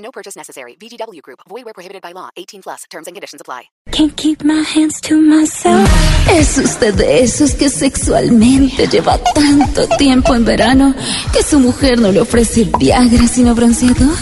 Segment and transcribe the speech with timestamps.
[0.00, 0.76] No purchase necessary.
[0.80, 1.40] VGW Group.
[1.48, 2.30] Void where prohibited by law.
[2.36, 2.84] 18 plus.
[2.90, 3.64] Terms and conditions apply.
[3.92, 5.88] Can't keep my hands to myself.
[6.30, 10.94] Es usted de esos que sexualmente lleva tanto tiempo en verano
[11.32, 14.16] que su mujer no le ofrece Viagra sino bronceador.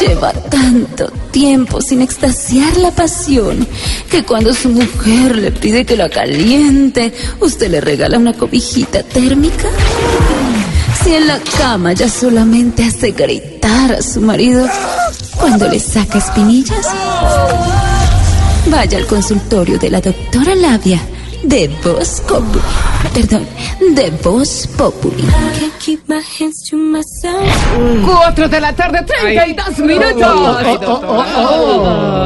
[0.00, 3.66] Lleva tanto tiempo sin extasiar la pasión
[4.10, 9.68] que cuando su mujer le pide que la caliente, usted le regala una cobijita térmica.
[11.02, 14.66] Si en la cama ya solamente hace gritar a su marido
[15.38, 16.86] cuando le saca espinillas.
[18.66, 21.00] Vaya al consultorio de la doctora Labia
[21.42, 22.60] de Voz Populi.
[23.14, 23.46] Perdón,
[23.94, 25.22] de Voz Populi.
[25.22, 27.48] Can't keep my hands to myself.
[28.04, 30.22] 4 de la tarde, 32 minutos.
[30.22, 32.17] Hola,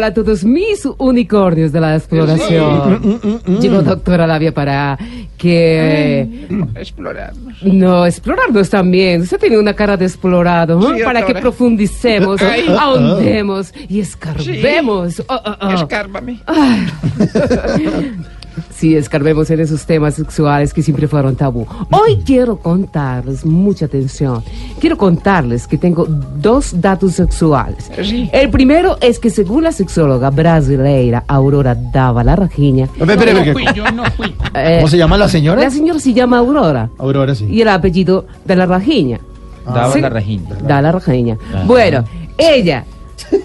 [0.00, 3.20] hola, a todos mis unicornios de la exploración.
[3.60, 4.98] Llegó doctora Labia para
[5.36, 6.46] que...
[6.74, 7.62] Explorarnos.
[7.62, 9.20] No, explorarnos también.
[9.20, 10.96] Usted tiene una cara de explorado, ¿no?
[10.96, 11.40] Sí, Para que doctora.
[11.42, 12.74] profundicemos, Ay.
[12.78, 15.22] ahondemos y escarbemos.
[15.28, 15.70] Oh, oh, oh.
[15.72, 16.40] Escárbame.
[18.74, 21.66] Sí, escarbemos en esos temas sexuales que siempre fueron tabú.
[21.90, 24.42] Hoy quiero contarles, mucha atención,
[24.80, 27.90] quiero contarles que tengo dos datos sexuales.
[28.32, 33.06] El primero es que según la sexóloga brasileira Aurora Dava la Rajiña, No
[33.52, 34.34] fui, yo no fui.
[34.54, 35.62] eh, ¿Cómo se llama la señora?
[35.62, 37.46] la señora se llama Aurora Aurora, sí.
[37.50, 39.20] y el apellido de la Rajiña.
[39.66, 40.00] Daba Sí.
[40.00, 40.54] la rajiña.
[40.66, 41.36] Da la rajiña.
[41.66, 42.02] Bueno,
[42.38, 42.84] ella,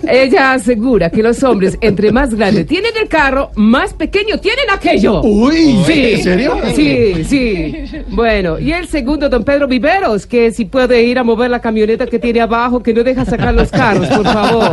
[0.07, 5.21] ella asegura que los hombres entre más grandes tienen el carro, más pequeño tienen aquello.
[5.21, 6.57] Uy, Sí, ¿en serio?
[6.75, 7.85] Sí, sí.
[8.09, 12.05] Bueno, y el segundo, don Pedro Viveros, que si puede ir a mover la camioneta
[12.05, 14.71] que tiene abajo, que no deja sacar los carros, por favor.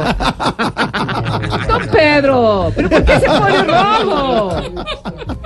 [1.68, 4.62] Don Pedro, ¿pero por qué se pone rojo?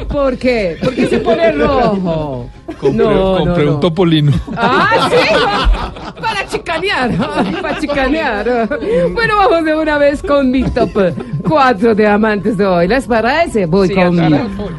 [0.08, 0.76] ¿Por qué?
[0.82, 2.48] ¿Por qué se pone rojo?
[2.82, 3.80] No, no, no.
[3.80, 4.32] topolino.
[4.56, 7.16] Ah, sí, para chicanear,
[7.60, 8.68] para chicanear.
[9.12, 11.12] Bueno, vamos de una vez con mi top
[11.48, 12.88] 4 de amantes de hoy.
[12.88, 13.66] ¿Les parece?
[13.66, 14.38] Voy Sí, con mi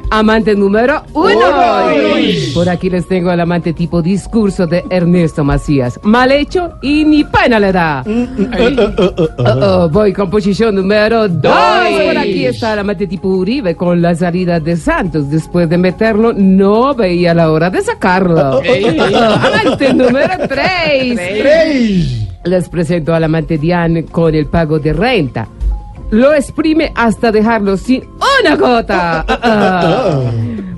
[0.10, 1.30] amante número 1.
[2.16, 2.52] Uy.
[2.54, 6.00] Por aquí les tengo al amante tipo discurso de Ernesto Macías.
[6.04, 8.04] Mal hecho y ni pena le da.
[8.06, 9.16] Oh,
[9.62, 11.42] oh, voy con posición número 2.
[11.42, 15.30] Por aquí está el amante tipo Uribe con la salida de Santos.
[15.30, 18.62] Después de meterlo, no veía la hora de sacarlo.
[18.62, 21.20] amante número 3.
[21.20, 22.28] ¡Ey!
[22.44, 25.48] Les presento al amante Diane con el pago de renta.
[26.10, 28.04] Lo exprime hasta dejarlo sin
[28.42, 29.26] una gota.
[29.40, 30.22] Ah, ah.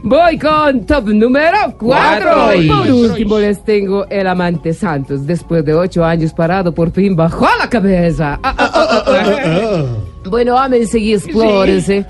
[0.01, 1.77] Voy con top número 4.
[1.77, 2.53] Cuatro.
[2.55, 5.25] Y por último les tengo el amante Santos.
[5.25, 8.39] Después de ocho años parado, por fin bajó la cabeza.
[8.43, 9.85] Ah.
[10.29, 12.05] Bueno, ámense y explórense.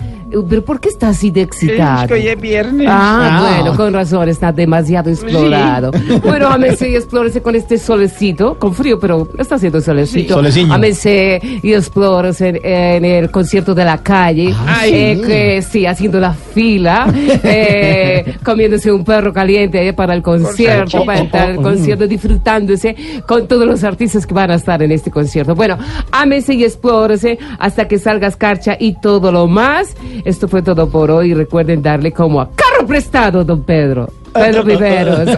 [0.49, 2.07] Pero ¿por qué está así de Es excitado?
[2.07, 2.87] que hoy es viernes.
[2.89, 3.57] Ah, Ah.
[3.61, 5.91] bueno, con razón, está demasiado explorado.
[6.23, 10.43] Bueno, ámense y explórense con este solecito, con frío, pero está haciendo solecito.
[10.51, 10.67] Sí.
[10.69, 14.91] Ámense y explórense en, en el concierto de la calle, Ay.
[14.93, 17.11] eh, que sí, haciendo la fila,
[17.43, 22.95] eh, comiéndose un perro caliente eh, para el concierto, para entrar al concierto, disfrutándose
[23.27, 25.55] con todos los artistas que van a estar en este concierto.
[25.55, 25.77] Bueno,
[26.11, 29.95] ámense y explórense hasta que salga escarcha y todo lo más.
[30.23, 31.33] Esto fue todo por hoy.
[31.33, 34.09] Recuerden darle como a carro prestado, don Pedro.
[34.33, 35.29] Pedro Viveros.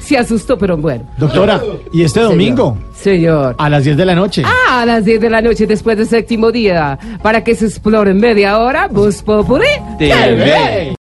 [0.00, 1.04] Se asustó, pero bueno.
[1.16, 1.60] Doctora,
[1.92, 2.76] ¿y este domingo?
[2.94, 3.54] Señor.
[3.58, 4.42] A las 10 de la noche.
[4.44, 6.98] Ah, a las 10 de la noche después del séptimo día.
[7.22, 9.66] Para que se exploren media hora, Bus Populi
[9.98, 10.94] TV.